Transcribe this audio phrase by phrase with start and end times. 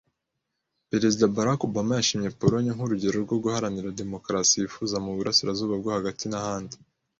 [0.89, 6.75] Perezida Barack Obama yashimye Polonye nk'urugero rwo guharanira demokarasi yifuza mu burasirazuba bwo hagati n'ahandi.